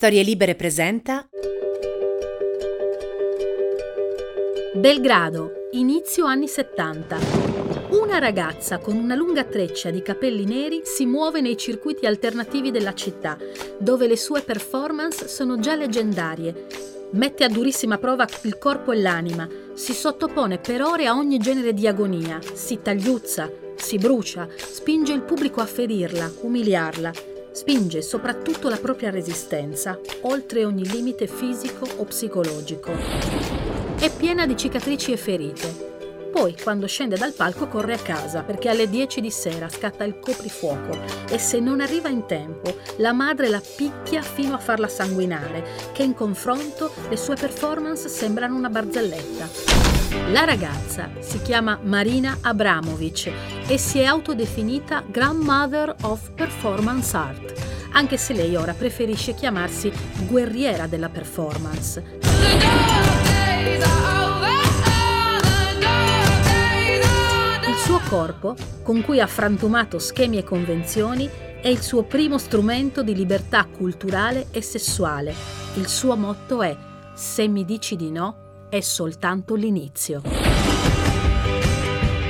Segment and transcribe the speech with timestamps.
[0.00, 1.28] Storie Libere presenta
[4.74, 7.18] Belgrado, inizio anni 70.
[7.90, 12.94] Una ragazza con una lunga treccia di capelli neri si muove nei circuiti alternativi della
[12.94, 13.36] città,
[13.80, 16.66] dove le sue performance sono già leggendarie.
[17.14, 21.74] Mette a durissima prova il corpo e l'anima, si sottopone per ore a ogni genere
[21.74, 28.76] di agonia, si tagliuzza, si brucia, spinge il pubblico a ferirla, umiliarla spinge soprattutto la
[28.76, 32.92] propria resistenza oltre ogni limite fisico o psicologico.
[33.98, 35.87] È piena di cicatrici e ferite.
[36.30, 40.18] Poi, quando scende dal palco, corre a casa perché alle 10 di sera scatta il
[40.18, 40.96] coprifuoco
[41.28, 46.02] e se non arriva in tempo, la madre la picchia fino a farla sanguinare, che
[46.02, 49.48] in confronto le sue performance sembrano una barzelletta.
[50.30, 53.32] La ragazza si chiama Marina Abramovic
[53.66, 57.52] e si è autodefinita Grandmother of Performance Art,
[57.92, 59.90] anche se lei ora preferisce chiamarsi
[60.26, 62.67] guerriera della performance.
[67.88, 71.26] Suo corpo, con cui ha frantumato schemi e convenzioni,
[71.62, 75.34] è il suo primo strumento di libertà culturale e sessuale.
[75.76, 76.76] Il suo motto è
[77.14, 80.20] Se mi dici di no, è soltanto l'inizio.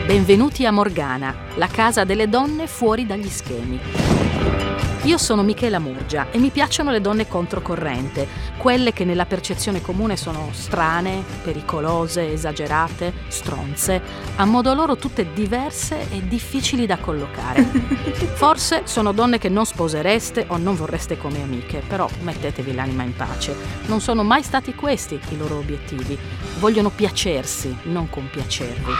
[0.06, 4.17] Benvenuti a Morgana, la casa delle donne fuori dagli schemi.
[5.09, 8.28] Io sono Michela Murgia e mi piacciono le donne controcorrente,
[8.59, 14.03] quelle che nella percezione comune sono strane, pericolose, esagerate, stronze,
[14.37, 17.62] a modo loro tutte diverse e difficili da collocare.
[18.37, 23.17] Forse sono donne che non sposereste o non vorreste come amiche, però mettetevi l'anima in
[23.17, 23.56] pace.
[23.87, 26.19] Non sono mai stati questi i loro obiettivi.
[26.59, 28.93] Vogliono piacersi, non compiacervi.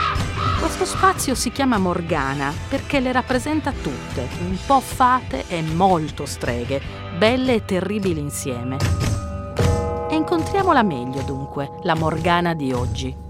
[0.59, 6.27] Questo spazio si chiama Morgana perché le rappresenta tutte, un po' fate e molto molto
[6.27, 6.80] streghe,
[7.18, 8.77] belle e terribili insieme.
[10.08, 13.27] E incontriamola meglio dunque, la Morgana di oggi.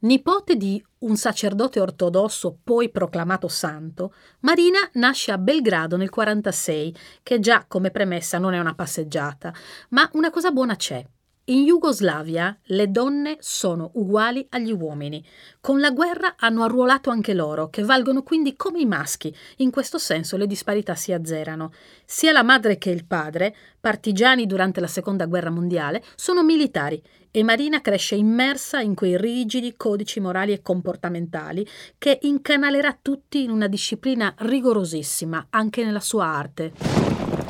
[0.00, 7.38] Nipote di un sacerdote ortodosso poi proclamato santo, Marina nasce a Belgrado nel 46, che
[7.38, 9.54] già come premessa non è una passeggiata,
[9.90, 11.02] ma una cosa buona c'è.
[11.46, 15.24] In Jugoslavia le donne sono uguali agli uomini.
[15.60, 19.34] Con la guerra hanno arruolato anche loro, che valgono quindi come i maschi.
[19.56, 21.72] In questo senso le disparità si azzerano.
[22.04, 27.42] Sia la madre che il padre, partigiani durante la seconda guerra mondiale, sono militari e
[27.42, 31.66] Marina cresce immersa in quei rigidi codici morali e comportamentali
[31.98, 36.72] che incanalerà tutti in una disciplina rigorosissima anche nella sua arte.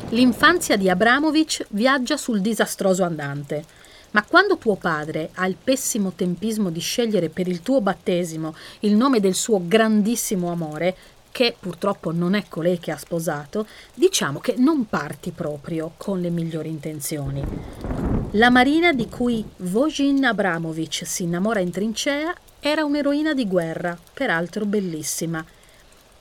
[0.09, 3.82] L'infanzia di Abramovic viaggia sul disastroso andante.
[4.13, 8.95] Ma quando tuo padre ha il pessimo tempismo di scegliere per il tuo battesimo il
[8.95, 10.95] nome del suo grandissimo amore,
[11.31, 16.29] che purtroppo non è colei che ha sposato, diciamo che non parti proprio con le
[16.29, 17.43] migliori intenzioni.
[18.33, 24.65] La Marina di cui Vojin Abramovic si innamora in trincea era un'eroina di guerra, peraltro
[24.65, 25.43] bellissima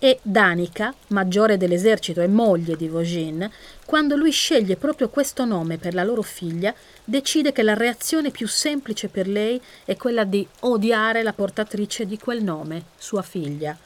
[0.04, 3.48] e Danica, maggiore dell'esercito e moglie di Vogin,
[3.84, 6.74] quando lui sceglie proprio questo nome per la loro figlia,
[7.04, 12.18] decide che la reazione più semplice per lei è quella di odiare la portatrice di
[12.18, 13.78] quel nome, sua figlia.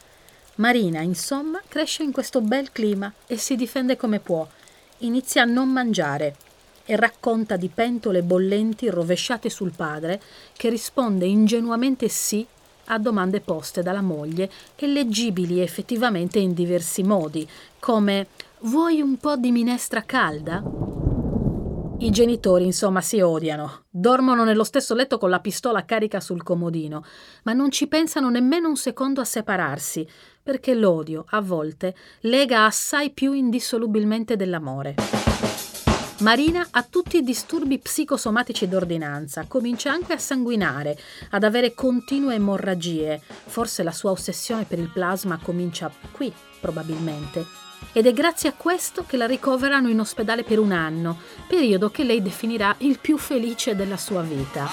[0.55, 4.47] Marina, insomma, cresce in questo bel clima e si difende come può.
[5.01, 6.35] Inizia a non mangiare
[6.83, 10.19] e racconta di pentole bollenti rovesciate sul padre,
[10.53, 12.43] che risponde ingenuamente sì
[12.87, 17.47] a domande poste dalla moglie e leggibili effettivamente in diversi modi,
[17.79, 18.27] come
[18.61, 20.63] Vuoi un po' di minestra calda?
[21.99, 27.05] I genitori, insomma, si odiano, dormono nello stesso letto con la pistola carica sul comodino,
[27.43, 30.07] ma non ci pensano nemmeno un secondo a separarsi,
[30.41, 34.95] perché l'odio, a volte, lega assai più indissolubilmente dell'amore.
[36.19, 40.97] Marina ha tutti i disturbi psicosomatici d'ordinanza, comincia anche a sanguinare,
[41.29, 43.21] ad avere continue emorragie.
[43.45, 47.45] Forse la sua ossessione per il plasma comincia qui, probabilmente.
[47.93, 52.03] Ed è grazie a questo che la ricoverano in ospedale per un anno, periodo che
[52.03, 54.67] lei definirà il più felice della sua vita.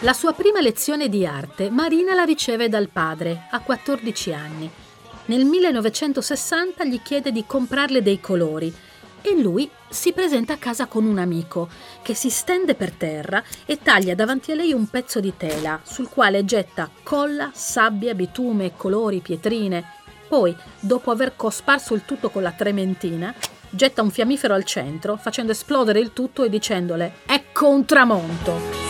[0.00, 4.70] La sua prima lezione di arte Marina la riceve dal padre, a 14 anni.
[5.26, 8.72] Nel 1960 gli chiede di comprarle dei colori
[9.22, 11.68] e lui si presenta a casa con un amico
[12.02, 16.10] che si stende per terra e taglia davanti a lei un pezzo di tela sul
[16.10, 20.02] quale getta colla, sabbia, bitume, colori, pietrine.
[20.28, 23.32] Poi, dopo aver cosparso il tutto con la trementina,
[23.70, 28.83] getta un fiammifero al centro, facendo esplodere il tutto e dicendole Ecco un tramonto!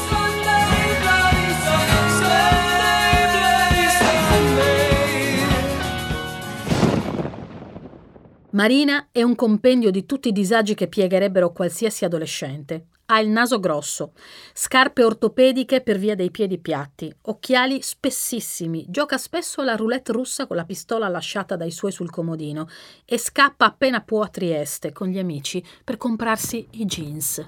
[8.54, 12.86] Marina è un compendio di tutti i disagi che piegherebbero qualsiasi adolescente.
[13.06, 14.12] Ha il naso grosso,
[14.52, 20.54] scarpe ortopediche per via dei piedi piatti, occhiali spessissimi, gioca spesso alla roulette russa con
[20.54, 22.68] la pistola lasciata dai suoi sul comodino
[23.04, 27.44] e scappa appena può a Trieste con gli amici per comprarsi i jeans.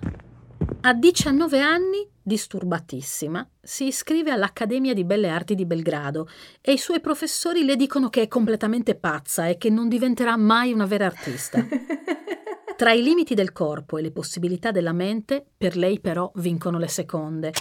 [0.81, 6.29] A 19 anni, disturbatissima, si iscrive all'Accademia di Belle Arti di Belgrado
[6.61, 10.73] e i suoi professori le dicono che è completamente pazza e che non diventerà mai
[10.73, 11.65] una vera artista.
[12.77, 16.89] Tra i limiti del corpo e le possibilità della mente, per lei però vincono le
[16.89, 17.53] seconde.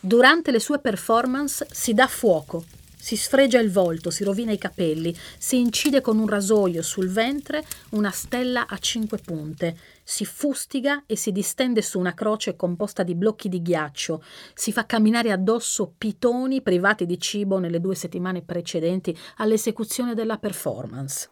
[0.00, 2.64] Durante le sue performance si dà fuoco,
[3.00, 7.64] si sfregia il volto, si rovina i capelli, si incide con un rasoio sul ventre
[7.90, 13.14] una stella a cinque punte, si fustiga e si distende su una croce composta di
[13.14, 14.22] blocchi di ghiaccio,
[14.54, 21.28] si fa camminare addosso pitoni privati di cibo nelle due settimane precedenti all'esecuzione della performance.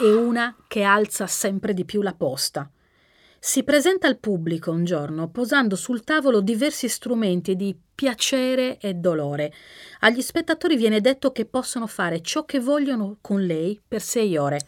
[0.00, 2.70] E una che alza sempre di più la posta.
[3.40, 9.52] Si presenta al pubblico un giorno posando sul tavolo diversi strumenti di piacere e dolore.
[10.00, 14.60] Agli spettatori viene detto che possono fare ciò che vogliono con lei per sei ore.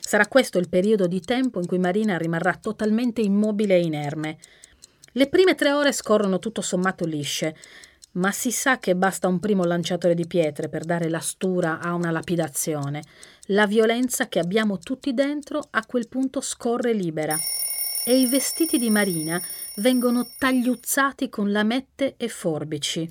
[0.00, 4.38] Sarà questo il periodo di tempo in cui Marina rimarrà totalmente immobile e inerme.
[5.12, 7.54] Le prime tre ore scorrono tutto sommato lisce,
[8.14, 11.94] ma si sa che basta un primo lanciatore di pietre per dare la stura a
[11.94, 13.04] una lapidazione.
[13.46, 17.38] La violenza che abbiamo tutti dentro a quel punto scorre libera
[18.04, 19.40] e i vestiti di Marina
[19.76, 23.08] vengono tagliuzzati con lamette e forbici.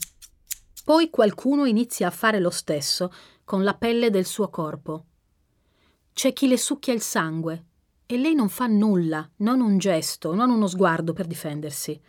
[0.83, 3.11] Poi qualcuno inizia a fare lo stesso
[3.43, 5.05] con la pelle del suo corpo.
[6.13, 7.65] C'è chi le succhia il sangue
[8.05, 11.99] e lei non fa nulla, non un gesto, non uno sguardo per difendersi.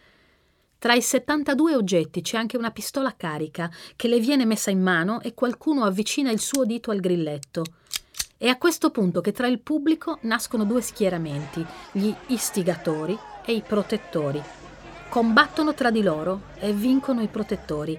[0.79, 5.21] Tra i 72 oggetti c'è anche una pistola carica che le viene messa in mano
[5.21, 7.63] e qualcuno avvicina il suo dito al grilletto.
[8.37, 13.63] È a questo punto che tra il pubblico nascono due schieramenti, gli istigatori e i
[13.67, 14.43] protettori.
[15.09, 17.99] Combattono tra di loro e vincono i protettori.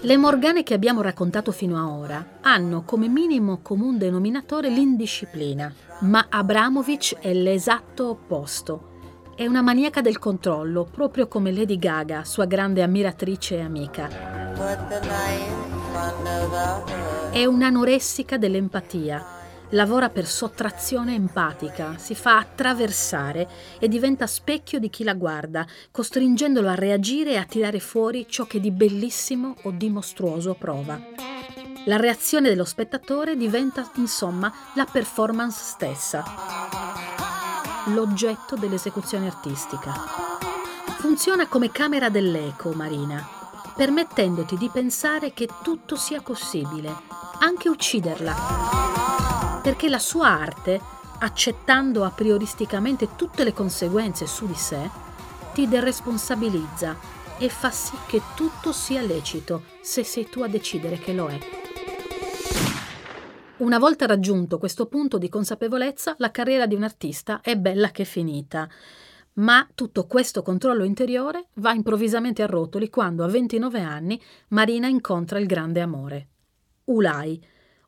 [0.00, 6.26] Le morgane che abbiamo raccontato fino a ora hanno come minimo comune denominatore l'indisciplina, ma
[6.30, 8.96] Abramovic è l'esatto opposto
[9.38, 14.08] è una maniaca del controllo, proprio come Lady Gaga, sua grande ammiratrice e amica.
[17.30, 19.36] È un'anoressica dell'empatia.
[19.70, 23.48] Lavora per sottrazione empatica, si fa attraversare
[23.78, 28.44] e diventa specchio di chi la guarda, costringendolo a reagire e a tirare fuori ciò
[28.46, 30.98] che di bellissimo o di mostruoso prova.
[31.84, 36.68] La reazione dello spettatore diventa, insomma, la performance stessa
[37.88, 39.92] l'oggetto dell'esecuzione artistica.
[40.98, 43.37] Funziona come camera dell'eco, Marina,
[43.78, 46.92] permettendoti di pensare che tutto sia possibile,
[47.38, 49.60] anche ucciderla.
[49.62, 50.80] Perché la sua arte,
[51.20, 54.90] accettando a prioristicamente tutte le conseguenze su di sé,
[55.54, 56.96] ti deresponsabilizza
[57.38, 61.38] e fa sì che tutto sia lecito se sei tu a decidere che lo è.
[63.58, 68.04] Una volta raggiunto questo punto di consapevolezza, la carriera di un artista è bella che
[68.04, 68.68] finita.
[69.38, 75.38] Ma tutto questo controllo interiore va improvvisamente a rotoli quando a 29 anni Marina incontra
[75.38, 76.28] il grande amore.
[76.84, 77.40] Ulai,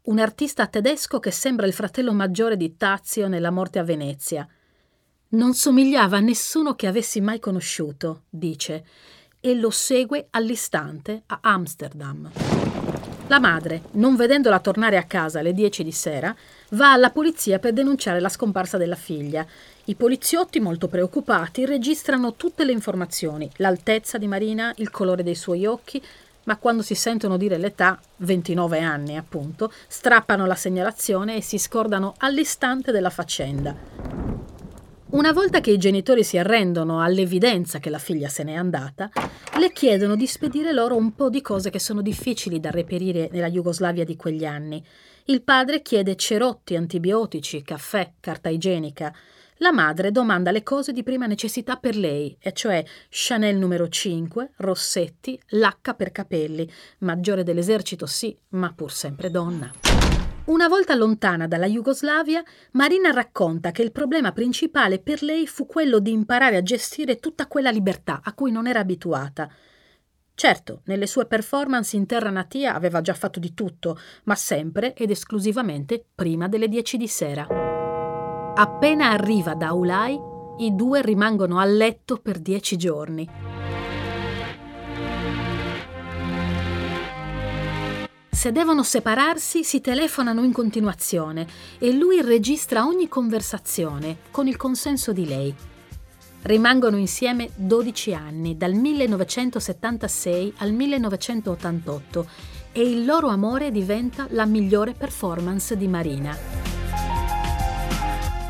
[0.02, 4.46] un artista tedesco che sembra il fratello maggiore di Tazio nella morte a Venezia.
[5.30, 8.84] Non somigliava a nessuno che avessi mai conosciuto, dice,
[9.40, 12.30] e lo segue all'istante a Amsterdam.
[13.26, 16.34] La madre, non vedendola tornare a casa alle 10 di sera,
[16.70, 19.46] va alla polizia per denunciare la scomparsa della figlia.
[19.84, 25.66] I poliziotti, molto preoccupati, registrano tutte le informazioni, l'altezza di Marina, il colore dei suoi
[25.66, 26.02] occhi,
[26.44, 32.14] ma quando si sentono dire l'età, 29 anni appunto, strappano la segnalazione e si scordano
[32.18, 33.76] all'istante della faccenda.
[35.10, 39.10] Una volta che i genitori si arrendono all'evidenza che la figlia se n'è andata,
[39.58, 43.50] le chiedono di spedire loro un po' di cose che sono difficili da reperire nella
[43.50, 44.82] Jugoslavia di quegli anni.
[45.26, 49.14] Il padre chiede cerotti, antibiotici, caffè, carta igienica.
[49.58, 54.52] La madre domanda le cose di prima necessità per lei, e cioè Chanel numero 5,
[54.56, 56.68] rossetti, lacca per capelli,
[57.00, 59.70] maggiore dell'esercito sì, ma pur sempre donna.
[60.46, 65.98] Una volta lontana dalla Jugoslavia, Marina racconta che il problema principale per lei fu quello
[65.98, 69.48] di imparare a gestire tutta quella libertà a cui non era abituata.
[70.40, 75.10] Certo, nelle sue performance in terra natia aveva già fatto di tutto, ma sempre ed
[75.10, 77.46] esclusivamente prima delle 10 di sera.
[78.54, 80.18] Appena arriva da Ulai,
[80.60, 83.28] i due rimangono a letto per dieci giorni.
[88.30, 91.46] Se devono separarsi, si telefonano in continuazione
[91.78, 95.54] e lui registra ogni conversazione con il consenso di lei.
[96.42, 102.26] Rimangono insieme 12 anni, dal 1976 al 1988,
[102.72, 106.36] e il loro amore diventa la migliore performance di Marina.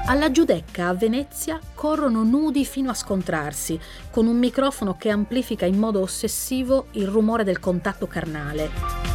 [0.07, 3.79] Alla Giudecca a Venezia corrono nudi fino a scontrarsi,
[4.11, 9.10] con un microfono che amplifica in modo ossessivo il rumore del contatto carnale.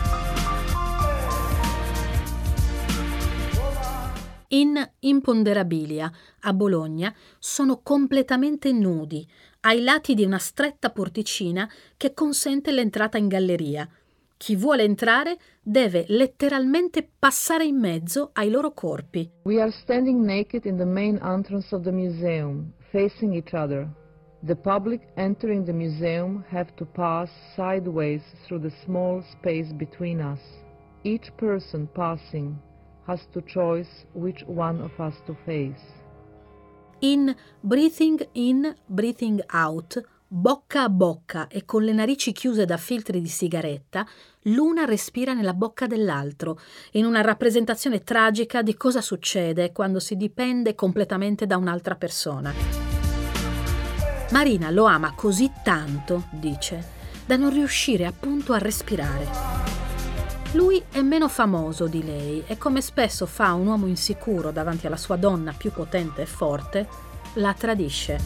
[4.50, 6.12] In Imponderabilia,
[6.42, 9.28] a Bologna, sono completamente nudi,
[9.62, 13.90] ai lati di una stretta porticina che consente l'entrata in galleria.
[14.38, 19.32] Chi vuole entrare deve letteralmente passare in mezzo ai loro corpi.
[19.44, 23.90] We are standing naked in the main entrance of the museum, facing each other.
[24.44, 30.40] The public entering the museum have to pass sideways through the small space between us.
[31.02, 32.60] Each person passing
[33.06, 36.04] has to choose which one of us to face.
[37.00, 43.22] In breathing in, breathing out, bocca a bocca e con le narici chiuse da filtri
[43.22, 44.06] di sigaretta,
[44.44, 46.60] l'una respira nella bocca dell'altro,
[46.92, 52.54] in una rappresentazione tragica di cosa succede quando si dipende completamente da un'altra persona.
[54.32, 56.84] Marina lo ama così tanto, dice,
[57.26, 59.75] da non riuscire appunto a respirare.
[60.56, 64.96] Lui è meno famoso di lei e come spesso fa un uomo insicuro davanti alla
[64.96, 66.88] sua donna più potente e forte,
[67.34, 68.20] la tradisce.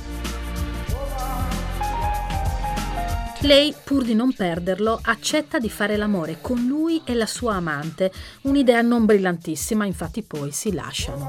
[3.42, 8.12] Lei, pur di non perderlo, accetta di fare l'amore con lui e la sua amante,
[8.42, 11.26] un'idea non brillantissima, infatti poi si lasciano.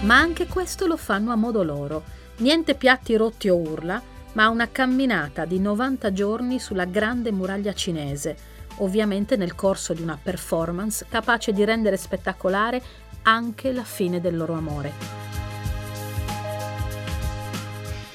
[0.00, 2.02] Ma anche questo lo fanno a modo loro.
[2.38, 4.02] Niente piatti rotti o urla,
[4.34, 8.36] ma una camminata di 90 giorni sulla grande muraglia cinese,
[8.78, 12.82] ovviamente nel corso di una performance capace di rendere spettacolare
[13.22, 14.92] anche la fine del loro amore.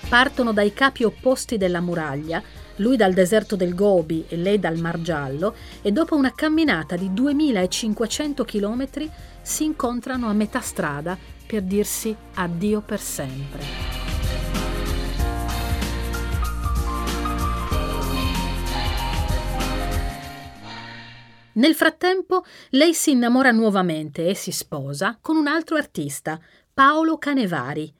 [0.07, 2.41] Partono dai capi opposti della muraglia,
[2.77, 7.13] lui dal deserto del Gobi e lei dal Mar Giallo, e dopo una camminata di
[7.13, 8.87] 2500 km
[9.41, 13.98] si incontrano a metà strada per dirsi addio per sempre.
[21.59, 26.39] Nel frattempo lei si innamora nuovamente e si sposa con un altro artista,
[26.73, 27.93] Paolo Canevari.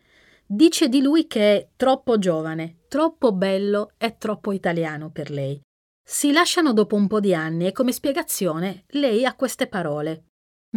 [0.46, 5.60] Dice di lui che è troppo giovane, troppo bello e troppo italiano per lei.
[6.02, 10.24] Si lasciano dopo un po' di anni e come spiegazione lei ha queste parole.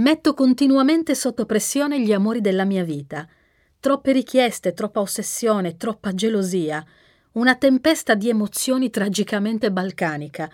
[0.00, 3.28] Metto continuamente sotto pressione gli amori della mia vita.
[3.78, 6.84] Troppe richieste, troppa ossessione, troppa gelosia.
[7.34, 10.50] Una tempesta di emozioni tragicamente balcanica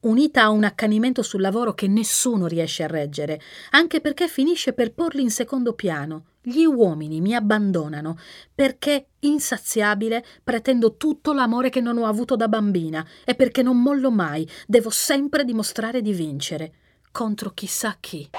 [0.00, 3.40] unita a un accanimento sul lavoro che nessuno riesce a reggere,
[3.70, 6.24] anche perché finisce per porli in secondo piano.
[6.42, 8.16] Gli uomini mi abbandonano
[8.54, 14.10] perché, insaziabile, pretendo tutto l'amore che non ho avuto da bambina e perché non mollo
[14.10, 16.72] mai, devo sempre dimostrare di vincere.
[17.10, 18.30] Contro chissà chi.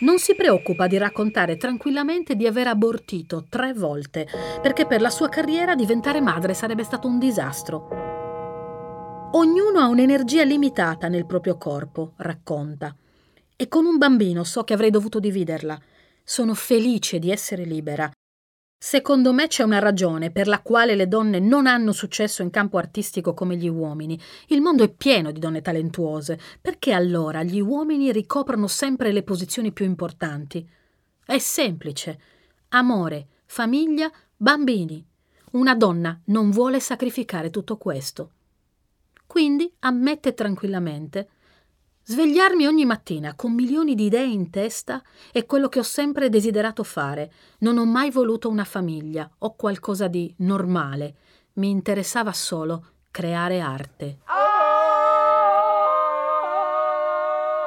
[0.00, 4.28] Non si preoccupa di raccontare tranquillamente di aver abortito tre volte,
[4.62, 8.17] perché per la sua carriera diventare madre sarebbe stato un disastro.
[9.32, 12.96] Ognuno ha un'energia limitata nel proprio corpo, racconta.
[13.56, 15.78] E con un bambino so che avrei dovuto dividerla.
[16.24, 18.10] Sono felice di essere libera.
[18.80, 22.78] Secondo me c'è una ragione per la quale le donne non hanno successo in campo
[22.78, 24.18] artistico come gli uomini.
[24.46, 26.40] Il mondo è pieno di donne talentuose.
[26.58, 30.66] Perché allora gli uomini ricoprono sempre le posizioni più importanti?
[31.22, 32.18] È semplice.
[32.68, 35.04] Amore, famiglia, bambini.
[35.52, 38.30] Una donna non vuole sacrificare tutto questo.
[39.28, 41.28] Quindi ammette tranquillamente
[42.10, 46.82] Svegliarmi ogni mattina con milioni di idee in testa è quello che ho sempre desiderato
[46.82, 47.30] fare.
[47.58, 51.16] Non ho mai voluto una famiglia o qualcosa di normale.
[51.54, 54.20] Mi interessava solo creare arte.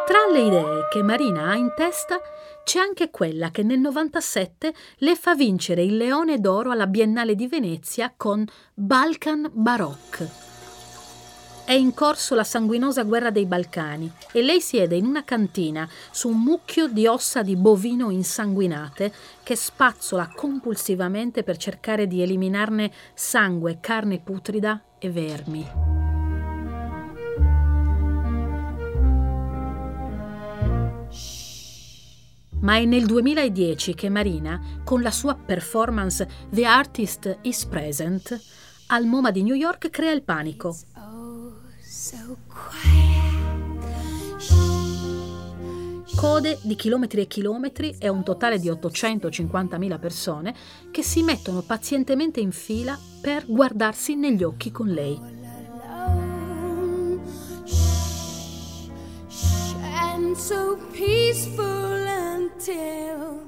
[0.07, 2.19] Tra le idee che Marina ha in testa
[2.63, 7.47] c'è anche quella che nel 97 le fa vincere il Leone d'Oro alla Biennale di
[7.47, 10.50] Venezia con Balkan Baroque
[11.71, 16.27] è in corso la sanguinosa guerra dei Balcani e lei siede in una cantina su
[16.27, 23.77] un mucchio di ossa di bovino insanguinate che spazzola compulsivamente per cercare di eliminarne sangue,
[23.79, 25.69] carne putrida e vermi.
[32.59, 38.39] ma è nel 2010 che Marina, con la sua performance The Artist is Present,
[38.87, 40.75] al MoMA di New York crea il panico.
[46.15, 50.55] Code di chilometri e chilometri e un totale di 850.000 persone
[50.89, 55.39] che si mettono pazientemente in fila per guardarsi negli occhi con lei.
[60.41, 63.45] so peaceful until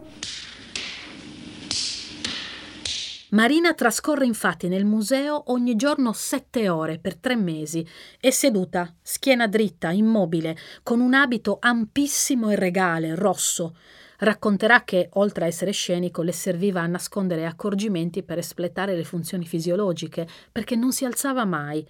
[3.34, 7.84] Marina trascorre infatti nel museo ogni giorno sette ore per tre mesi
[8.20, 13.76] e seduta, schiena dritta, immobile, con un abito ampissimo e regale, rosso.
[14.20, 19.48] Racconterà che, oltre a essere scenico, le serviva a nascondere accorgimenti per espletare le funzioni
[19.48, 21.84] fisiologiche, perché non si alzava mai.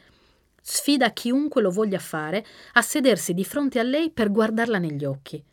[0.61, 5.43] Sfida chiunque lo voglia fare a sedersi di fronte a lei per guardarla negli occhi.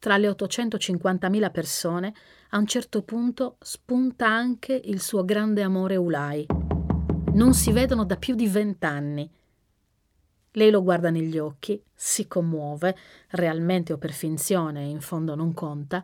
[0.00, 2.14] Tra le 850.000 persone,
[2.50, 6.46] a un certo punto spunta anche il suo grande amore Ulai.
[7.34, 9.30] Non si vedono da più di vent'anni.
[10.52, 12.96] Lei lo guarda negli occhi, si commuove,
[13.30, 16.02] realmente o per finzione, in fondo non conta,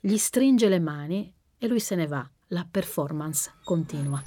[0.00, 2.28] gli stringe le mani e lui se ne va.
[2.48, 4.22] La performance continua.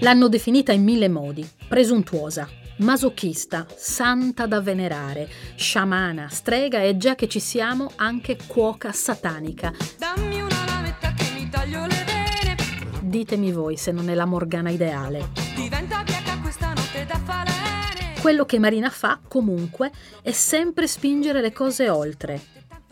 [0.00, 2.48] L'hanno definita in mille modi, presuntuosa,
[2.78, 9.72] masochista, santa da venerare, sciamana, strega e già che ci siamo anche cuoca satanica.
[9.98, 12.56] Dammi una lametta che mi taglio le vene.
[13.02, 15.30] Ditemi voi se non è la Morgana ideale.
[15.54, 18.20] Diventa bianca questa notte da falene.
[18.20, 22.40] Quello che Marina fa, comunque, è sempre spingere le cose oltre.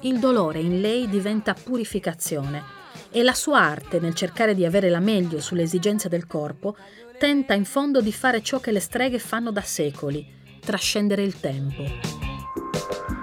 [0.03, 4.99] Il dolore in lei diventa purificazione e la sua arte nel cercare di avere la
[4.99, 6.77] meglio sulle esigenze del corpo
[7.23, 10.26] tenta in fondo di fare ciò che le streghe fanno da secoli,
[10.59, 11.85] trascendere il tempo.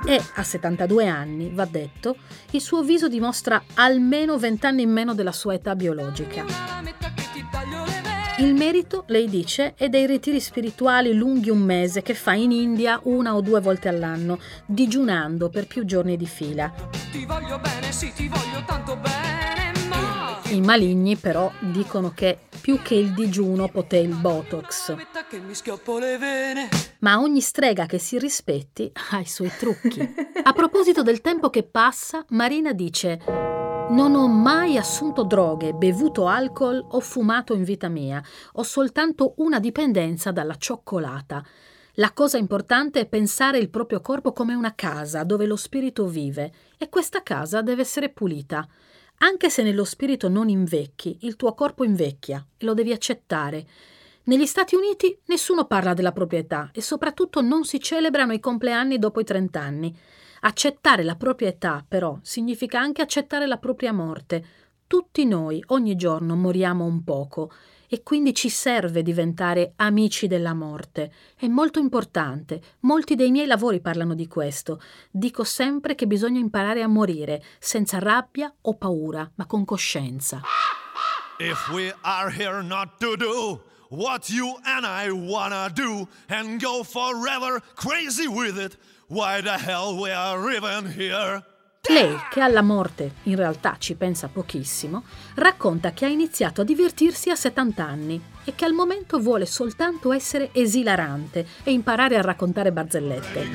[0.06, 2.16] E a 72 anni, va detto,
[2.52, 6.46] il suo viso dimostra almeno 20 anni in meno della sua età biologica.
[8.38, 13.02] Il merito, lei dice, è dei ritiri spirituali lunghi un mese che fa in India
[13.04, 16.74] una o due volte all'anno, digiunando per più giorni di fila.
[17.12, 19.49] Ti voglio bene, sì, ti voglio tanto bene.
[20.52, 24.96] I maligni però dicono che più che il digiuno poté il Botox.
[27.00, 30.02] Ma ogni strega che si rispetti ha i suoi trucchi.
[30.42, 33.20] A proposito del tempo che passa, Marina dice
[33.90, 38.22] non ho mai assunto droghe, bevuto alcol o fumato in vita mia.
[38.54, 41.44] Ho soltanto una dipendenza dalla cioccolata.
[41.94, 46.52] La cosa importante è pensare il proprio corpo come una casa dove lo spirito vive
[46.78, 48.68] e questa casa deve essere pulita.
[49.22, 53.68] Anche se nello spirito non invecchi, il tuo corpo invecchia e lo devi accettare.
[54.24, 59.20] Negli Stati Uniti nessuno parla della proprietà e soprattutto non si celebrano i compleanni dopo
[59.20, 59.98] i 30 anni.
[60.42, 64.46] Accettare la propria età, però, significa anche accettare la propria morte.
[64.88, 67.52] Tutti noi ogni giorno moriamo un poco
[67.90, 71.12] e quindi ci serve diventare amici della morte.
[71.36, 72.62] È molto importante.
[72.82, 74.80] Molti dei miei lavori parlano di questo.
[75.10, 80.42] Dico sempre che bisogna imparare a morire, senza rabbia o paura, ma con coscienza.
[81.40, 86.84] If we are here not to do what you and I wanna do and go
[86.84, 91.44] forever crazy with it, why the hell we are even here?
[91.90, 97.32] Lei, che alla morte in realtà ci pensa pochissimo, racconta che ha iniziato a divertirsi
[97.32, 102.72] a 70 anni e che al momento vuole soltanto essere esilarante e imparare a raccontare
[102.72, 103.50] barzellette.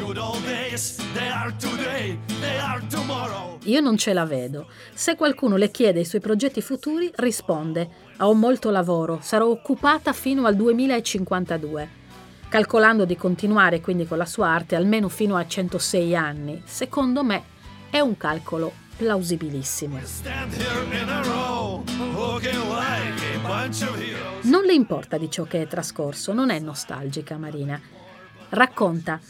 [3.66, 4.66] Io non ce la vedo.
[4.92, 10.47] Se qualcuno le chiede i suoi progetti futuri, risponde: Ho molto lavoro, sarò occupata fino
[10.47, 12.03] al 2052
[12.55, 16.62] calcolando di continuare quindi con la sua arte almeno fino a 106 anni.
[16.64, 17.54] Secondo me
[17.94, 20.00] è un calcolo plausibilissimo.
[24.42, 27.80] Non le importa di ciò che è trascorso, non è nostalgica Marina.
[28.48, 29.20] Racconta.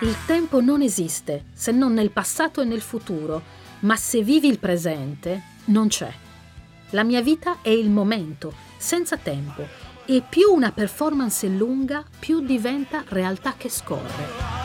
[0.00, 3.40] Il tempo non esiste se non nel passato e nel futuro,
[3.80, 6.12] ma se vivi il presente non c'è.
[6.90, 9.64] La mia vita è il momento, senza tempo,
[10.04, 14.59] e più una performance è lunga, più diventa realtà che scorre.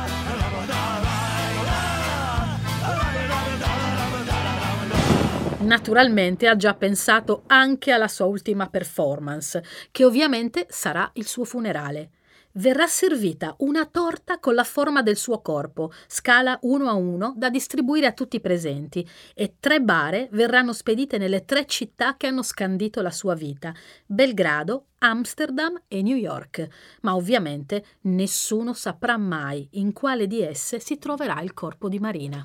[5.65, 12.12] Naturalmente ha già pensato anche alla sua ultima performance, che ovviamente sarà il suo funerale.
[12.58, 17.49] verrà servita una torta con la forma del suo corpo, scala 1 a 1, da
[17.49, 22.43] distribuire a tutti i presenti, e tre bare verranno spedite nelle tre città che hanno
[22.43, 23.73] scandito la sua vita,
[24.06, 26.65] Belgrado, Amsterdam e New York,
[27.01, 32.41] ma ovviamente nessuno saprà mai in quale di esse si troverà il corpo di Marina.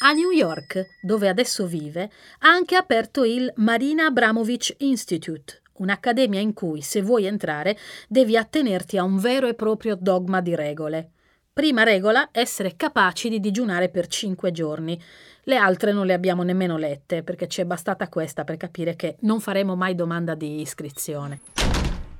[0.00, 6.52] A New York, dove adesso vive, ha anche aperto il Marina Abramovich Institute, un'accademia in
[6.52, 7.78] cui, se vuoi entrare,
[8.08, 11.10] devi attenerti a un vero e proprio dogma di regole.
[11.52, 15.00] Prima regola, essere capaci di digiunare per cinque giorni.
[15.44, 19.16] Le altre non le abbiamo nemmeno lette, perché ci è bastata questa per capire che
[19.20, 21.40] non faremo mai domanda di iscrizione.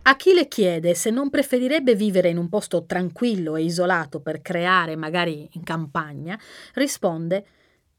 [0.03, 4.43] A chi le chiede se non preferirebbe vivere in un posto tranquillo e isolato per
[4.43, 6.39] creare, magari in campagna,
[6.75, 7.45] risponde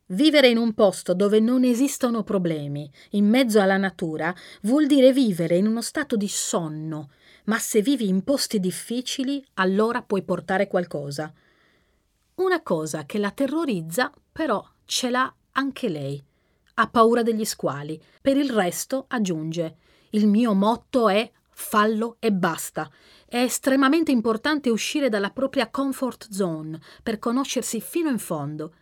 [0.10, 5.58] Vivere in un posto dove non esistono problemi, in mezzo alla natura, vuol dire vivere
[5.58, 7.10] in uno stato di sonno,
[7.46, 11.34] ma se vivi in posti difficili, allora puoi portare qualcosa.
[12.36, 16.24] Una cosa che la terrorizza, però ce l'ha anche lei.
[16.76, 18.00] Ha paura degli squali.
[18.22, 19.76] Per il resto, aggiunge,
[20.12, 22.92] il mio motto è fallo e basta.
[23.26, 28.74] È estremamente importante uscire dalla propria comfort zone per conoscersi fino in fondo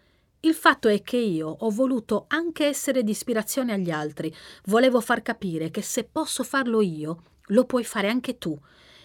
[0.45, 4.33] il fatto è che io ho voluto anche essere di ispirazione agli altri,
[4.65, 8.57] volevo far capire che se posso farlo io, lo puoi fare anche tu.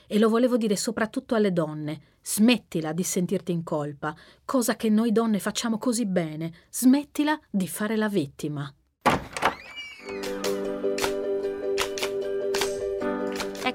[0.07, 2.17] E lo volevo dire soprattutto alle donne.
[2.23, 6.53] Smettila di sentirti in colpa, cosa che noi donne facciamo così bene.
[6.71, 8.73] Smettila di fare la vittima.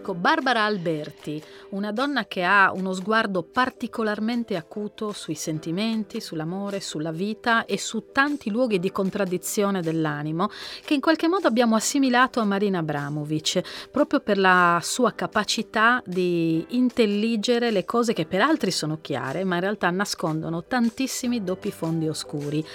[0.03, 7.13] Ecco, Barbara Alberti, una donna che ha uno sguardo particolarmente acuto sui sentimenti, sull'amore, sulla
[7.13, 10.49] vita e su tanti luoghi di contraddizione dell'animo,
[10.83, 16.65] che in qualche modo abbiamo assimilato a Marina Abramovic, proprio per la sua capacità di
[16.71, 22.09] intelligere le cose che per altri sono chiare, ma in realtà nascondono tantissimi doppi fondi
[22.09, 22.65] oscuri.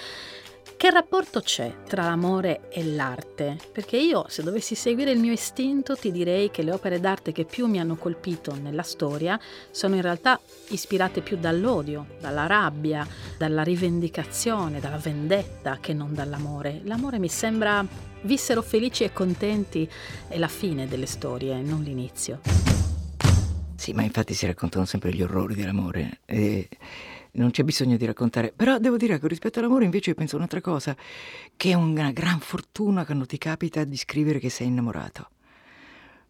[0.79, 3.57] Che rapporto c'è tra l'amore e l'arte?
[3.73, 7.43] Perché io, se dovessi seguire il mio istinto, ti direi che le opere d'arte che
[7.43, 9.37] più mi hanno colpito nella storia
[9.71, 10.39] sono in realtà
[10.69, 13.05] ispirate più dall'odio, dalla rabbia,
[13.37, 16.79] dalla rivendicazione, dalla vendetta che non dall'amore.
[16.85, 17.85] L'amore mi sembra
[18.21, 19.87] vissero felici e contenti
[20.29, 22.39] è la fine delle storie, non l'inizio.
[23.75, 26.19] Sì, ma infatti si raccontano sempre gli orrori dell'amore.
[26.23, 26.69] E
[27.39, 28.53] non c'è bisogno di raccontare.
[28.55, 30.95] Però devo dire che rispetto all'amore invece penso un'altra cosa,
[31.55, 35.29] che è una gran fortuna quando ti capita di scrivere che sei innamorato.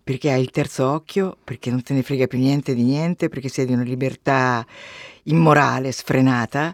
[0.03, 3.47] Perché hai il terzo occhio, perché non te ne frega più niente di niente, perché
[3.47, 4.65] sei di una libertà
[5.23, 6.73] immorale, sfrenata.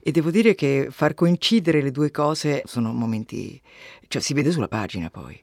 [0.00, 3.60] E devo dire che far coincidere le due cose sono momenti...
[4.06, 5.42] cioè si vede sulla pagina poi.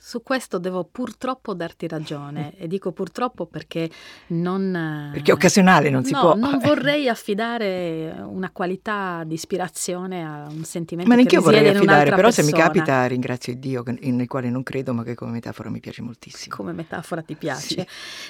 [0.00, 3.90] Su questo devo purtroppo darti ragione e dico purtroppo perché
[4.28, 5.10] non...
[5.12, 6.36] Perché è occasionale, non no, si può...
[6.36, 11.68] non vorrei affidare una qualità di ispirazione a un sentimento ma che neanche io vorrei
[11.68, 12.46] affidare, però persona.
[12.46, 16.00] se mi capita ringrazio Dio nel quale non credo ma che come metafora mi piace
[16.00, 16.54] moltissimo.
[16.54, 17.56] Come metafora ti piace.
[17.68, 17.86] Sì.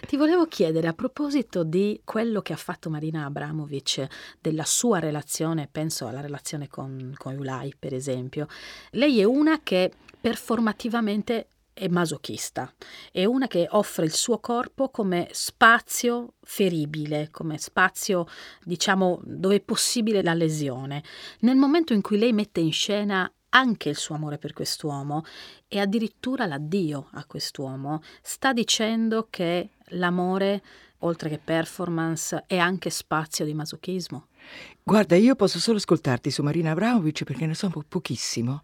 [0.07, 4.07] Ti volevo chiedere a proposito di quello che ha fatto Marina Abramovic,
[4.41, 8.47] della sua relazione, penso alla relazione con, con Ulai per esempio.
[8.91, 12.73] Lei è una che performativamente è masochista,
[13.13, 18.27] è una che offre il suo corpo come spazio feribile, come spazio,
[18.65, 21.05] diciamo, dove è possibile la lesione.
[21.41, 25.23] Nel momento in cui lei mette in scena anche il suo amore per quest'uomo
[25.69, 30.63] e addirittura l'addio a quest'uomo, sta dicendo che l'amore,
[30.99, 34.27] oltre che performance, è anche spazio di masochismo.
[34.89, 38.63] Guarda, io posso solo ascoltarti su Marina Abramovic perché ne so po- pochissimo.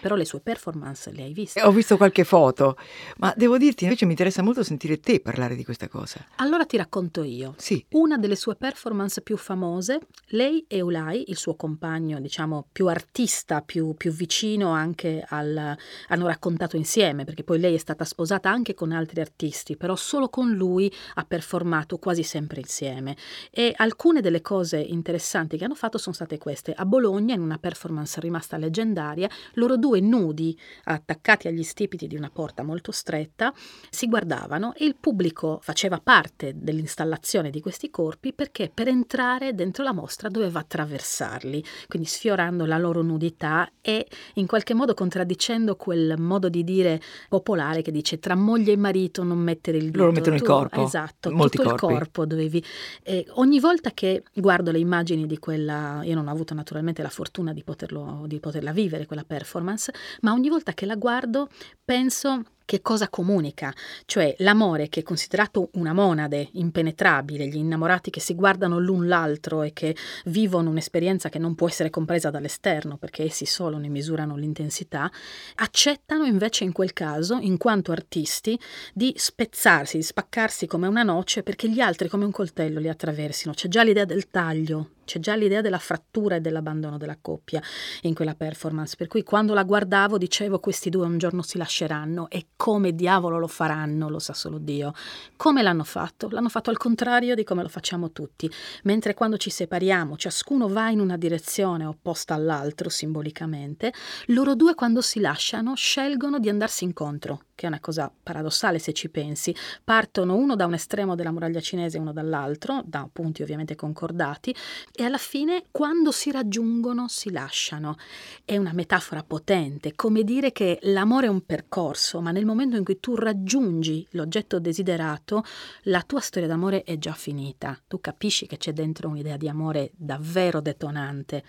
[0.00, 1.60] Però le sue performance le hai viste?
[1.62, 2.76] Ho visto qualche foto,
[3.16, 6.24] ma devo dirti invece mi interessa molto sentire te parlare di questa cosa.
[6.36, 7.54] Allora ti racconto io.
[7.56, 7.84] Sì.
[7.90, 13.60] Una delle sue performance più famose, lei e Ulai, il suo compagno, diciamo, più artista,
[13.60, 15.76] più, più vicino anche al...
[16.06, 20.28] hanno raccontato insieme, perché poi lei è stata sposata anche con altri artisti, però solo
[20.28, 23.16] con lui ha performato quasi sempre insieme.
[23.50, 26.72] E alcune delle cose interessanti che hanno fatto sono state queste.
[26.72, 32.30] A Bologna, in una performance rimasta leggendaria, loro due nudi, attaccati agli stipiti di una
[32.30, 33.52] porta molto stretta,
[33.90, 39.82] si guardavano e il pubblico faceva parte dell'installazione di questi corpi perché per entrare dentro
[39.84, 46.14] la mostra doveva attraversarli, quindi sfiorando la loro nudità e in qualche modo contraddicendo quel
[46.18, 49.98] modo di dire popolare che dice tra moglie e marito non mettere il dito.
[49.98, 50.84] Loro mettono tu, il corpo.
[50.84, 51.86] Esatto, Molti tutto corpi.
[51.86, 52.64] il corpo dovevi...
[53.02, 56.00] E ogni volta che guardo le immagini di quella...
[56.02, 60.32] Io non ho avuto naturalmente la fortuna di, poterlo, di poterla vivere, quella performance, ma
[60.32, 61.48] ogni volta che la guardo
[61.84, 63.72] penso che cosa comunica,
[64.06, 69.62] cioè l'amore che è considerato una monade impenetrabile, gli innamorati che si guardano l'un l'altro
[69.62, 69.96] e che
[70.26, 75.10] vivono un'esperienza che non può essere compresa dall'esterno perché essi solo ne misurano l'intensità,
[75.56, 78.58] accettano invece in quel caso, in quanto artisti,
[78.92, 83.54] di spezzarsi, di spaccarsi come una noce perché gli altri come un coltello li attraversino.
[83.54, 87.62] C'è già l'idea del taglio, c'è già l'idea della frattura e dell'abbandono della coppia
[88.02, 92.28] in quella performance, per cui quando la guardavo dicevo questi due un giorno si lasceranno
[92.30, 94.92] e come diavolo lo faranno, lo sa solo Dio.
[95.36, 96.28] Come l'hanno fatto?
[96.30, 98.50] L'hanno fatto al contrario di come lo facciamo tutti,
[98.84, 103.92] mentre quando ci separiamo ciascuno va in una direzione opposta all'altro simbolicamente,
[104.26, 108.92] loro due quando si lasciano scelgono di andarsi incontro, che è una cosa paradossale se
[108.92, 109.54] ci pensi.
[109.82, 114.54] Partono uno da un estremo della muraglia cinese e uno dall'altro, da punti ovviamente concordati,
[114.92, 117.96] e alla fine quando si raggiungono si lasciano.
[118.44, 122.84] È una metafora potente, come dire che l'amore è un percorso, ma nel momento in
[122.84, 125.44] cui tu raggiungi l'oggetto desiderato,
[125.82, 127.78] la tua storia d'amore è già finita.
[127.86, 131.44] Tu capisci che c'è dentro un'idea di amore davvero detonante.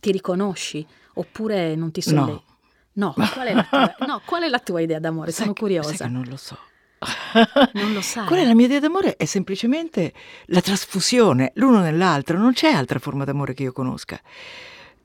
[0.00, 2.30] Ti riconosci oppure non ti sollevi?
[2.30, 2.57] No.
[2.98, 5.30] No, qual è la tua, no, qual è la tua idea d'amore?
[5.30, 5.94] Sono Sai curiosa.
[5.94, 6.58] sai non lo so.
[7.74, 8.26] Non lo sai.
[8.26, 9.14] Qual è la mia idea d'amore?
[9.16, 10.12] È semplicemente
[10.46, 14.20] la trasfusione l'uno nell'altro, non c'è altra forma d'amore che io conosca.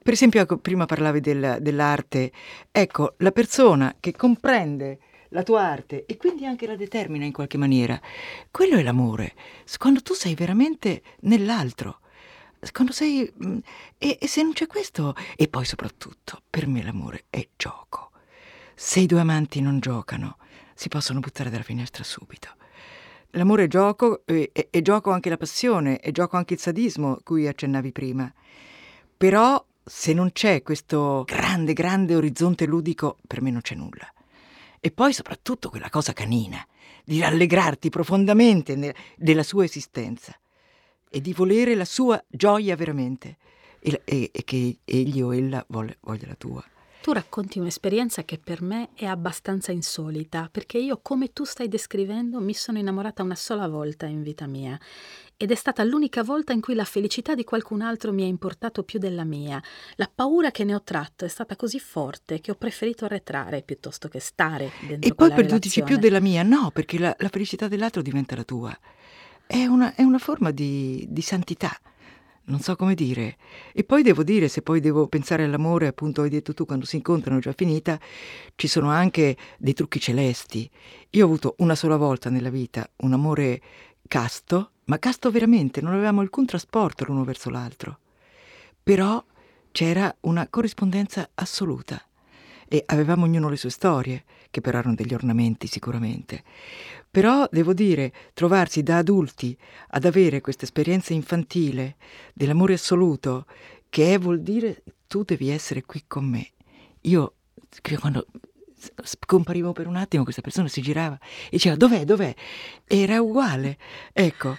[0.02, 2.32] Per esempio, ecco, prima parlavi del- dell'arte,
[2.72, 4.98] ecco, la persona che comprende
[5.30, 8.00] la tua arte e quindi anche la determina in qualche maniera,
[8.52, 9.34] quello è l'amore,
[9.78, 12.00] quando tu sei veramente nell'altro.
[12.72, 13.32] Quando sei...
[13.46, 13.58] mm,
[13.98, 15.16] E, e se non c'è questo...
[15.36, 18.12] E poi soprattutto, per me l'amore è gioco.
[18.76, 20.38] Se i due amanti non giocano,
[20.74, 22.50] si possono buttare dalla finestra subito.
[23.32, 27.20] L'amore è gioco, e, e- e gioco anche la passione, e gioco anche il sadismo
[27.24, 28.32] cui accennavi prima.
[29.18, 34.12] Però se non c'è questo grande, grande orizzonte ludico, per me non c'è nulla.
[34.80, 36.66] E poi soprattutto quella cosa canina,
[37.04, 40.38] di rallegrarti profondamente ne- della sua esistenza
[41.16, 43.38] e di volere la sua gioia veramente
[43.80, 46.64] e, e- e che egli o ella vuole- voglia la tua.
[47.04, 52.40] Tu racconti un'esperienza che per me è abbastanza insolita, perché io, come tu stai descrivendo,
[52.40, 54.80] mi sono innamorata una sola volta in vita mia.
[55.36, 58.84] Ed è stata l'unica volta in cui la felicità di qualcun altro mi ha importato
[58.84, 59.62] più della mia.
[59.98, 64.08] La paura che ne ho tratto è stata così forte che ho preferito arretrare piuttosto
[64.08, 67.30] che stare dentro E poi per tu dici più della mia, no, perché la, la
[67.30, 68.80] felicità dell'altro diventa la tua.
[69.46, 71.78] È una, è una forma di, di santità,
[72.46, 73.38] non so come dire.
[73.74, 76.96] E poi devo dire, se poi devo pensare all'amore, appunto hai detto tu, quando si
[76.96, 78.00] incontrano già finita,
[78.56, 80.70] ci sono anche dei trucchi celesti.
[81.12, 83.62] Io ho avuto una sola volta nella vita un amore
[84.08, 88.00] casto, ma casto veramente, non avevamo alcun trasporto l'uno verso l'altro.
[88.82, 89.24] Però
[89.72, 92.04] c'era una corrispondenza assoluta
[92.68, 96.44] e avevamo ognuno le sue storie, che però erano degli ornamenti sicuramente.
[97.10, 99.58] Però devo dire, trovarsi da adulti
[99.90, 101.96] ad avere questa esperienza infantile
[102.36, 103.48] dell'amore assoluto,
[103.90, 106.52] che è, vuol dire tu devi essere qui con me.
[107.02, 107.34] Io,
[108.00, 108.28] quando
[109.04, 112.34] scomparivo per un attimo, questa persona si girava e diceva dov'è, dov'è?
[112.86, 113.78] Era uguale.
[114.14, 114.56] Ecco.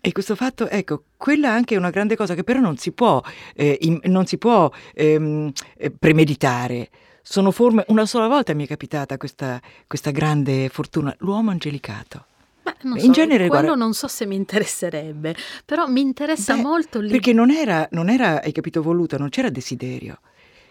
[0.00, 3.22] E questo fatto, ecco, quella anche è una grande cosa che però non si può,
[3.54, 6.90] eh, im- non si può ehm, eh, premeditare.
[7.30, 12.24] Sono forme, una sola volta mi è capitata questa, questa grande fortuna, l'uomo angelicato.
[12.62, 15.36] Beh, non In so, genere, quello guarda- non so se mi interesserebbe,
[15.66, 17.10] però mi interessa Beh, molto lì.
[17.10, 20.20] Perché non era, non era, hai capito, voluto, non c'era desiderio.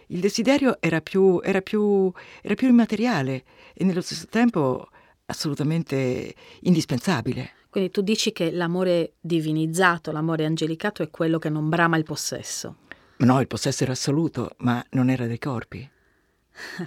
[0.07, 3.43] Il desiderio era più, era più, era più immateriale
[3.75, 4.89] e nello stesso tempo
[5.27, 7.51] assolutamente indispensabile.
[7.69, 12.77] Quindi tu dici che l'amore divinizzato, l'amore angelicato è quello che non brama il possesso.
[13.17, 15.87] No, il possesso era assoluto, ma non era dei corpi.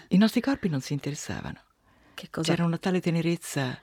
[0.08, 1.60] I nostri corpi non si interessavano.
[2.42, 3.78] C'era una tale tenerezza.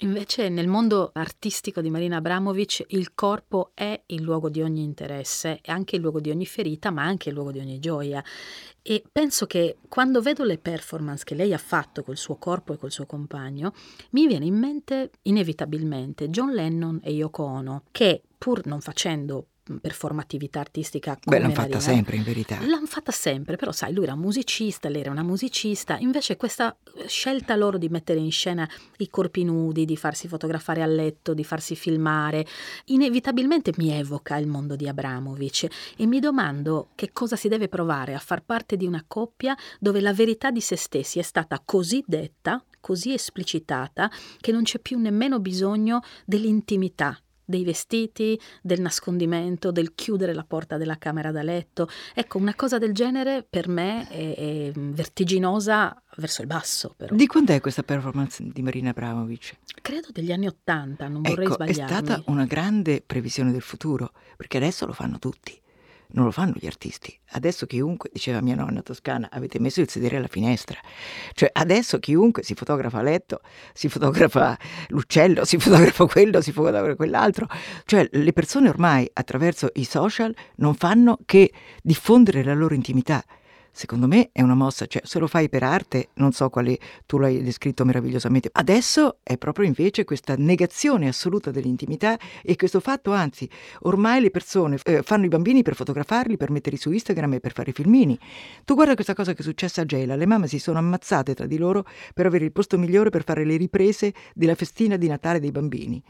[0.00, 5.60] Invece nel mondo artistico di Marina Abramovic il corpo è il luogo di ogni interesse,
[5.62, 8.22] è anche il luogo di ogni ferita, ma anche il luogo di ogni gioia.
[8.82, 12.76] E penso che quando vedo le performance che lei ha fatto col suo corpo e
[12.76, 13.72] col suo compagno,
[14.10, 19.46] mi viene in mente inevitabilmente John Lennon e Yoko Ono, che pur non facendo
[19.80, 22.58] performatività artistica Beh, l'hanno fatta sempre in verità.
[22.64, 26.76] L'hanno fatta sempre, però sai, lui era musicista, lei era una musicista, invece questa
[27.06, 31.44] scelta loro di mettere in scena i corpi nudi, di farsi fotografare a letto, di
[31.44, 32.46] farsi filmare,
[32.86, 38.14] inevitabilmente mi evoca il mondo di Abramovic e mi domando che cosa si deve provare
[38.14, 42.02] a far parte di una coppia dove la verità di se stessi è stata così
[42.06, 49.94] detta, così esplicitata, che non c'è più nemmeno bisogno dell'intimità dei vestiti, del nascondimento, del
[49.94, 51.88] chiudere la porta della camera da letto.
[52.14, 56.92] Ecco, una cosa del genere per me è, è vertiginosa verso il basso.
[56.96, 57.14] Però.
[57.14, 59.56] Di quando è questa performance di Marina Abramovic?
[59.80, 61.82] Credo degli anni Ottanta, non vorrei ecco, sbagliarmi.
[61.82, 65.58] È stata una grande previsione del futuro, perché adesso lo fanno tutti
[66.08, 67.16] non lo fanno gli artisti.
[67.30, 70.78] Adesso chiunque, diceva mia nonna toscana, avete messo il sedere alla finestra.
[71.32, 73.40] Cioè adesso chiunque si fotografa a letto,
[73.72, 74.56] si fotografa
[74.88, 77.46] l'uccello, si fotografa quello, si fotografa quell'altro.
[77.84, 83.24] Cioè le persone ormai attraverso i social non fanno che diffondere la loro intimità
[83.76, 87.18] secondo me è una mossa, cioè se lo fai per arte, non so quale, tu
[87.18, 88.48] l'hai descritto meravigliosamente.
[88.50, 93.48] Adesso è proprio invece questa negazione assoluta dell'intimità e questo fatto, anzi,
[93.80, 97.52] ormai le persone eh, fanno i bambini per fotografarli, per metterli su Instagram e per
[97.52, 98.18] fare i filmini.
[98.64, 101.46] Tu guarda questa cosa che è successa a Gela, le mamme si sono ammazzate tra
[101.46, 101.84] di loro
[102.14, 106.02] per avere il posto migliore per fare le riprese della festina di Natale dei bambini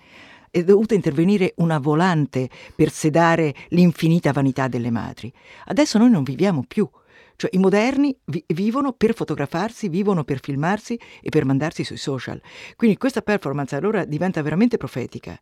[0.48, 5.30] è dovuta intervenire una volante per sedare l'infinita vanità delle madri.
[5.66, 6.88] Adesso noi non viviamo più
[7.36, 12.40] cioè i moderni vi- vivono per fotografarsi, vivono per filmarsi e per mandarsi sui social.
[12.76, 15.38] Quindi questa performance allora diventa veramente profetica,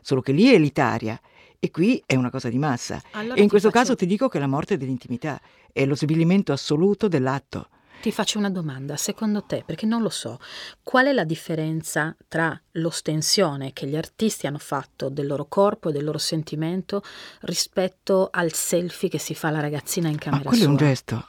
[0.00, 1.18] solo che lì è elitaria
[1.58, 3.00] e qui è una cosa di massa.
[3.12, 3.80] Allora e in questo faccio...
[3.80, 5.40] caso ti dico che la morte dell'intimità
[5.72, 7.68] è lo svilimento assoluto dell'atto.
[8.00, 10.38] Ti faccio una domanda, secondo te, perché non lo so,
[10.82, 15.92] qual è la differenza tra l'ostensione che gli artisti hanno fatto del loro corpo e
[15.92, 17.02] del loro sentimento
[17.40, 20.66] rispetto al selfie che si fa la ragazzina in camera Ma quello sua?
[20.66, 21.26] è un gesto,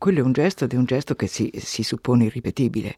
[0.00, 2.96] quello è un gesto ed è un gesto che si, si suppone irripetibile.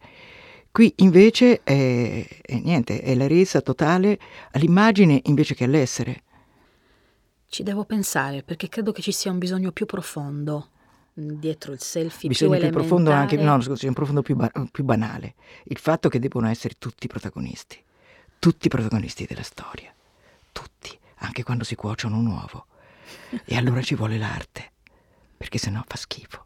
[0.71, 4.21] Qui invece è, è, niente, è la resa totale
[4.53, 6.23] all'immagine invece che all'essere.
[7.49, 10.69] Ci devo pensare perché credo che ci sia un bisogno più profondo
[11.12, 14.83] dietro il selfie bisogno più, più profondo anche no scusi un profondo più, ba- più
[14.83, 15.35] banale
[15.65, 17.79] il fatto che devono essere tutti protagonisti
[18.38, 19.95] tutti protagonisti della storia
[20.53, 22.65] tutti anche quando si cuociono un uovo
[23.45, 24.71] e allora ci vuole l'arte
[25.37, 26.45] perché sennò fa schifo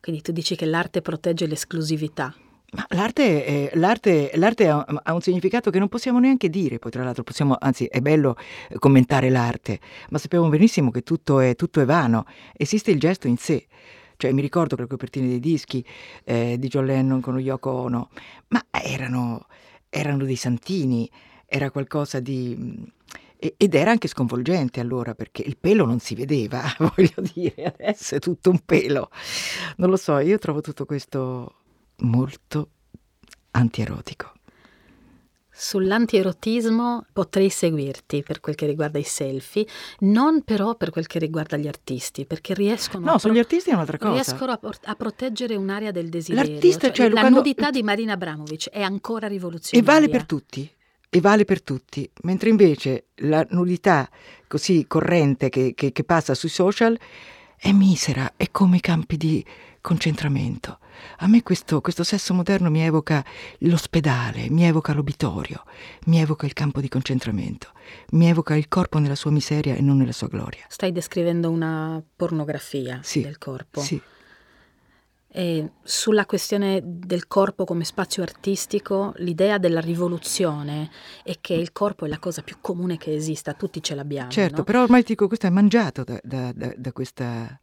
[0.00, 2.34] quindi tu dici che l'arte protegge l'esclusività.
[2.72, 6.92] Ma l'arte, è, l'arte, l'arte ha, ha, un significato che non possiamo neanche dire, poi
[6.92, 8.36] tra l'altro possiamo, anzi è bello
[8.68, 13.26] eh, commentare l'arte, ma sappiamo benissimo che tutto è, tutto è vano, esiste il gesto
[13.26, 13.66] in sé.
[14.16, 15.84] Cioè, mi ricordo che le copertine dei dischi
[16.24, 18.10] eh, di John Lennon con Yoko Ono,
[18.48, 19.46] ma erano,
[19.88, 21.10] erano dei santini,
[21.46, 22.88] era qualcosa di
[23.40, 28.18] ed era anche sconvolgente allora perché il pelo non si vedeva, voglio dire, adesso è
[28.18, 29.10] tutto un pelo.
[29.76, 31.54] Non lo so, io trovo tutto questo
[32.00, 32.68] molto
[33.52, 34.34] antierotico.
[35.52, 39.66] Sull'antierotismo potrei seguirti per quel che riguarda i selfie,
[40.00, 43.74] non però per quel che riguarda gli artisti, perché riescono no, a sugli artisti è
[43.74, 44.12] un'altra cosa.
[44.12, 46.52] Riescono a, a proteggere un'area del desiderio.
[46.52, 47.38] L'artista, cioè, cioè, la quando...
[47.38, 49.80] nudità di Marina Abramovic è ancora rivoluzionaria.
[49.80, 50.70] E vale per tutti
[51.10, 54.08] e vale per tutti, mentre invece la nudità
[54.46, 56.96] così corrente che, che, che passa sui social
[57.56, 59.44] è misera, è come i campi di
[59.80, 60.78] concentramento.
[61.18, 63.24] A me questo, questo, sesso moderno mi evoca
[63.58, 65.64] l'ospedale, mi evoca l'obitorio,
[66.06, 67.72] mi evoca il campo di concentramento,
[68.10, 70.64] mi evoca il corpo nella sua miseria e non nella sua gloria.
[70.68, 73.80] Stai descrivendo una pornografia sì, del corpo.
[73.80, 74.00] Sì.
[75.32, 80.90] E sulla questione del corpo come spazio artistico, l'idea della rivoluzione
[81.22, 84.30] è che il corpo è la cosa più comune che esista, tutti ce l'abbiamo.
[84.30, 84.64] Certo, no?
[84.64, 87.60] però ormai dico, questo è mangiato da, da, da, da questa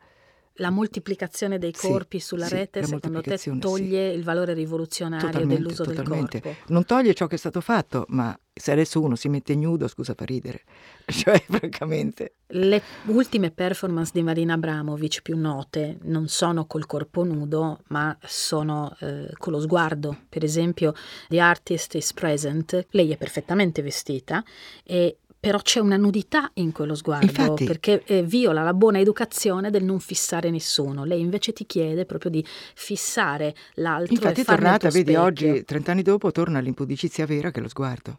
[0.59, 4.17] la moltiplicazione dei corpi sì, sulla sì, rete secondo te toglie sì.
[4.17, 6.39] il valore rivoluzionario totalmente, dell'uso totalmente.
[6.39, 6.73] del corpo?
[6.73, 10.13] Non toglie ciò che è stato fatto, ma se adesso uno si mette nudo, scusa,
[10.13, 10.63] fa ridere.
[11.07, 12.33] Cioè, francamente.
[12.47, 18.95] Le ultime performance di Marina Abramovic più note non sono col corpo nudo, ma sono
[18.99, 20.17] eh, con lo sguardo.
[20.27, 20.93] Per esempio,
[21.29, 24.43] The Artist is Present, lei è perfettamente vestita
[24.83, 29.69] e però c'è una nudità in quello sguardo Infatti, perché eh, viola la buona educazione
[29.69, 31.05] del non fissare nessuno.
[31.05, 34.13] Lei invece ti chiede proprio di fissare l'altro.
[34.13, 38.17] Infatti è tornata, vedi, oggi, 30 anni dopo, torna l'impudicizia vera che è lo sguardo.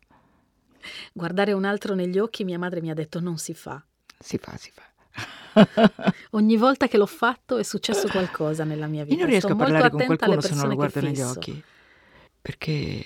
[1.13, 3.83] Guardare un altro negli occhi, mia madre mi ha detto non si fa.
[4.19, 4.83] Si fa, si fa.
[6.31, 9.15] Ogni volta che l'ho fatto è successo qualcosa nella mia vita.
[9.15, 11.29] Io non riesco Sto a parlare con qualcuno se non lo guardo negli fisso.
[11.29, 11.63] occhi.
[12.41, 13.05] Perché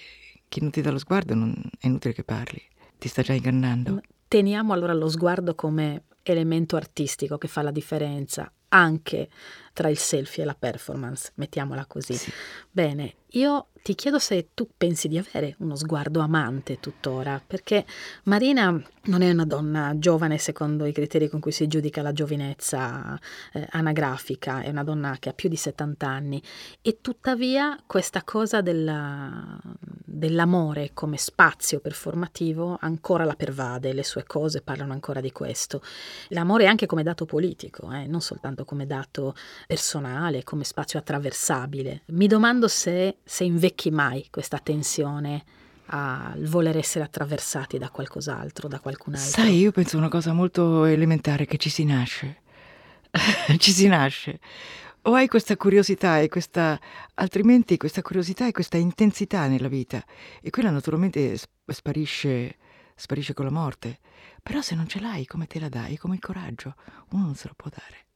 [0.48, 2.62] chi non ti dà lo sguardo non, è inutile che parli
[2.98, 4.00] ti sta già ingannando.
[4.28, 9.28] Teniamo allora lo sguardo come elemento artistico che fa la differenza anche
[9.72, 12.14] tra il selfie e la performance, mettiamola così.
[12.14, 12.30] Sì.
[12.70, 17.84] Bene, io ti chiedo se tu pensi di avere uno sguardo amante tuttora, perché
[18.24, 23.18] Marina non è una donna giovane secondo i criteri con cui si giudica la giovinezza
[23.52, 26.40] eh, anagrafica, è una donna che ha più di 70 anni
[26.80, 29.58] e tuttavia questa cosa della,
[30.04, 35.82] dell'amore come spazio performativo ancora la pervade, le sue cose parlano ancora di questo.
[36.28, 39.34] L'amore anche come dato politico, eh, non soltanto come dato
[39.66, 42.02] personale, come spazio attraversabile.
[42.06, 45.44] Mi domando se, se invecchi mai questa tensione
[45.86, 49.30] al voler essere attraversati da qualcos'altro, da qualcun altro.
[49.30, 52.40] Sai, io penso una cosa molto elementare, che ci si nasce.
[53.58, 54.40] ci si nasce.
[55.02, 56.78] O hai questa curiosità e questa,
[57.14, 60.02] altrimenti questa curiosità e questa intensità nella vita
[60.40, 61.36] e quella naturalmente
[61.66, 62.56] sparisce,
[62.94, 63.98] sparisce con la morte.
[64.40, 65.96] Però se non ce l'hai, come te la dai?
[65.96, 66.76] Come il coraggio,
[67.10, 68.06] uno non se lo può dare.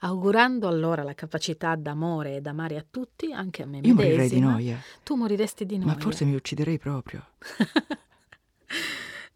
[0.00, 4.04] Augurando allora la capacità d'amore e d'amare a tutti, anche a me Io medesima.
[4.04, 4.82] morirei di noia.
[5.02, 5.94] Tu moriresti di noia.
[5.94, 7.26] Ma forse mi ucciderei proprio.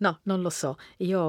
[0.02, 0.76] No, non lo so.
[0.98, 1.20] Io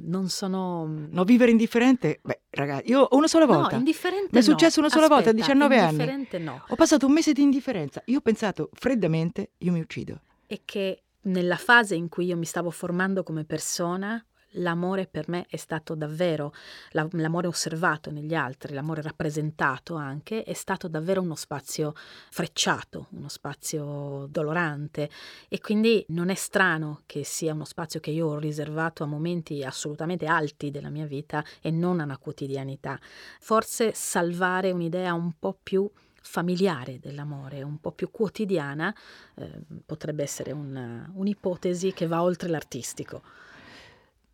[0.00, 0.84] non sono.
[1.10, 2.18] No, vivere indifferente?
[2.22, 3.74] Beh, ragazzi, io una sola volta.
[3.74, 4.30] No, indifferente.
[4.32, 4.50] Mi è no.
[4.50, 5.90] successo una sola volta a Aspetta, 19 anni.
[5.92, 6.64] Indifferente no.
[6.66, 8.02] Ho passato un mese di indifferenza.
[8.06, 10.22] Io ho pensato freddamente, io mi uccido.
[10.48, 15.46] E che nella fase in cui io mi stavo formando come persona, l'amore per me
[15.48, 16.52] è stato davvero,
[16.90, 21.94] la- l'amore osservato negli altri, l'amore rappresentato anche, è stato davvero uno spazio
[22.30, 25.10] frecciato, uno spazio dolorante
[25.48, 29.62] e quindi non è strano che sia uno spazio che io ho riservato a momenti
[29.62, 32.98] assolutamente alti della mia vita e non a una quotidianità.
[33.40, 35.88] Forse salvare un'idea un po' più
[36.20, 38.94] familiare dell'amore, un po' più quotidiana,
[39.36, 43.22] eh, potrebbe essere una- un'ipotesi che va oltre l'artistico.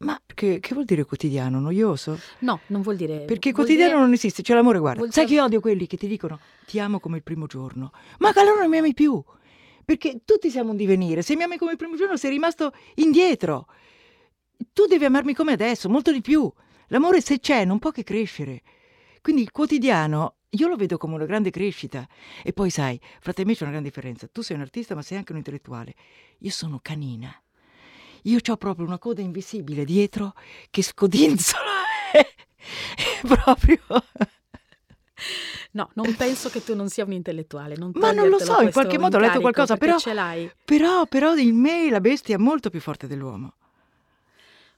[0.05, 1.59] Ma che, che vuol dire quotidiano?
[1.61, 2.18] Noioso?
[2.40, 3.20] No, non vuol dire...
[3.20, 5.00] Perché quotidiano dire- non esiste, c'è l'amore, guarda.
[5.00, 7.92] vuol Sai che odio quelli che ti dicono ti amo come il primo giorno?
[8.18, 9.22] Ma che allora non mi ami più!
[9.84, 11.22] Perché tutti siamo un divenire.
[11.22, 13.66] Se mi ami come il primo giorno sei rimasto indietro.
[14.72, 16.50] Tu devi amarmi come adesso, molto di più.
[16.88, 18.62] L'amore se c'è non può che crescere.
[19.20, 22.07] Quindi il quotidiano io lo vedo come una grande crescita.
[22.42, 24.28] E poi sai, fra te e me c'è una grande differenza.
[24.28, 25.94] Tu sei un artista ma sei anche un intellettuale.
[26.38, 27.34] Io sono canina.
[28.27, 30.35] Io ho proprio una coda invisibile dietro
[30.70, 31.83] che scodinzola.
[33.27, 33.81] Proprio...
[35.72, 37.77] No, non penso che tu non sia un intellettuale.
[37.77, 40.49] Non Ma non lo so, in qualche modo ho letto qualcosa, però- ce l'hai.
[40.64, 43.55] Però, però in me la bestia è molto più forte dell'uomo.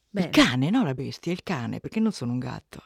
[0.08, 0.26] Bene.
[0.28, 2.82] Il cane, no la bestia, il cane, perché non sono un gatto.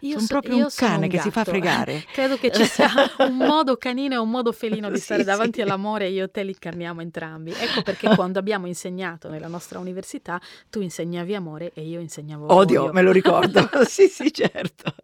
[0.00, 1.50] Io sono so- proprio io un cane che si fa gatto.
[1.50, 2.04] fregare.
[2.12, 2.88] Credo che ci sia
[3.18, 5.60] un modo canino e un modo felino di Sì, stare davanti sì.
[5.62, 7.52] all'amore e io e te li incarniamo entrambi.
[7.52, 10.40] Ecco perché quando abbiamo insegnato nella nostra università,
[10.70, 12.92] tu insegnavi amore e io insegnavo Odio, odio.
[12.92, 13.68] me lo ricordo.
[13.86, 14.94] sì, sì, certo.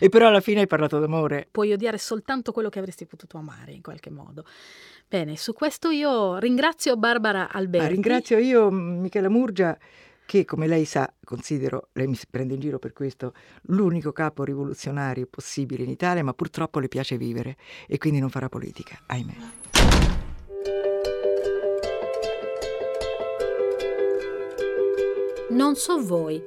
[0.00, 1.48] E però alla fine hai parlato d'amore.
[1.50, 4.44] Puoi odiare soltanto quello che avresti potuto amare in qualche modo.
[5.06, 7.86] Bene, su questo io ringrazio Barbara Alberti.
[7.86, 9.76] Ma ringrazio io Michela Murgia
[10.28, 13.32] che come lei sa, considero, lei mi prende in giro per questo,
[13.68, 17.56] l'unico capo rivoluzionario possibile in Italia, ma purtroppo le piace vivere
[17.86, 19.34] e quindi non farà politica, ahimè.
[25.48, 26.42] Non so voi,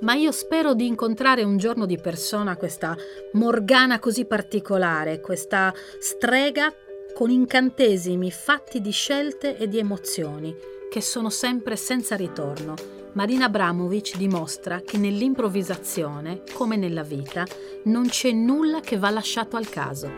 [0.00, 2.96] ma io spero di incontrare un giorno di persona questa
[3.34, 6.72] Morgana così particolare, questa strega
[7.12, 10.56] con incantesimi fatti di scelte e di emozioni,
[10.88, 13.05] che sono sempre senza ritorno.
[13.16, 17.46] Marina Abramovic dimostra che nell'improvvisazione, come nella vita,
[17.84, 20.10] non c'è nulla che va lasciato al caso.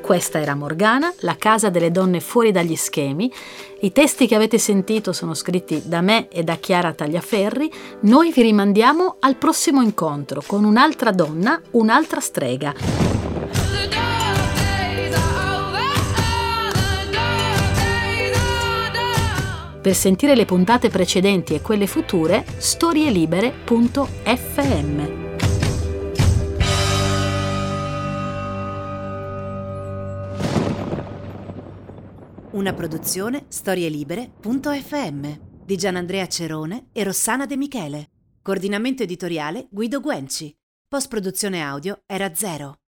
[0.00, 3.32] Questa era Morgana, la casa delle donne fuori dagli schemi.
[3.80, 7.68] I testi che avete sentito sono scritti da me e da Chiara Tagliaferri.
[8.02, 13.01] Noi vi rimandiamo al prossimo incontro con un'altra donna, un'altra strega.
[19.82, 25.20] Per sentire le puntate precedenti e quelle future, storielibere.fm.
[32.52, 38.10] Una produzione storielibere.fm di Gianandrea Cerone e Rossana De Michele.
[38.40, 40.56] Coordinamento editoriale Guido Guenci.
[40.86, 42.81] Post produzione audio era zero.